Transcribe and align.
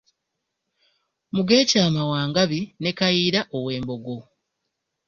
Migeekyamye 1.33 2.01
wa 2.11 2.21
Ngabi 2.29 2.59
ne 2.81 2.91
Kayiira 2.97 3.41
ow'Embogo. 3.57 4.17